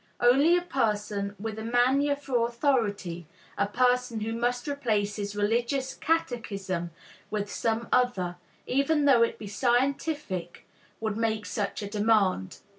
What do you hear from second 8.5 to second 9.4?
even though it